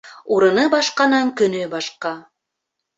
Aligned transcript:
Урыны 0.37 0.63
башҡаның 0.77 1.31
көнө 1.43 1.63
башҡа. 1.77 2.19